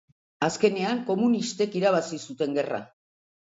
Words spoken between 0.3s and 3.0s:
Azkenean komunistek irabazi zuten gerra.